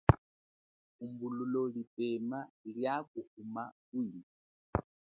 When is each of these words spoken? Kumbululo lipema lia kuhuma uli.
Kumbululo 0.97 1.63
lipema 1.75 2.39
lia 2.73 2.95
kuhuma 3.09 3.63
uli. 3.99 4.21